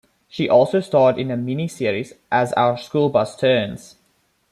[0.27, 3.97] She also starred in the miniseries "As Our Schoolbus Turns".